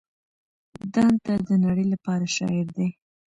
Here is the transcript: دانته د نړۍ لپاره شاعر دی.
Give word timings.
دانته 0.93 1.33
د 1.47 1.49
نړۍ 1.63 1.85
لپاره 1.93 2.25
شاعر 2.35 2.67
دی. 2.77 2.87